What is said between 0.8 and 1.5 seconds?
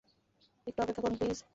অপেক্ষা করুন, প্লিজ।